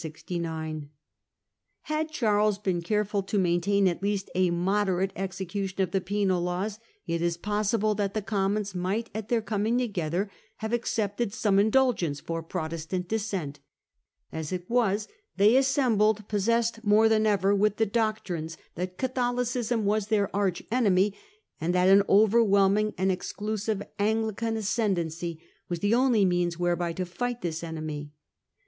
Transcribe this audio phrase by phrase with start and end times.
[1.81, 6.79] Had Charles been careful to maintain at least a moderate execution of the penal laws,
[7.05, 12.19] it is possible that the Commons might at their coming together have accepted some indulgence
[12.19, 13.59] for Protestant Dissent.
[14.31, 20.07] As it was, they assembled possessed more than ever with the doctrines that Catholicism was
[20.07, 21.13] their arch enemy,
[21.61, 25.39] and that an overwhelming and exclusive Anglican ascendancy
[25.69, 28.09] was the only means whereby to fight this enemy.